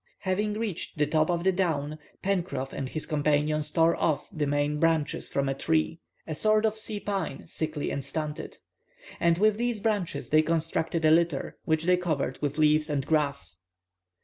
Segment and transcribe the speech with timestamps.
[0.21, 4.79] Having reached the top of the down, Pencroff and his companions tore off the main
[4.79, 8.57] branches from a tree, a sort of sea pine, sickly and stunted.
[9.19, 13.59] And with these branches they constructed a litter, which they covered with leaves and grass.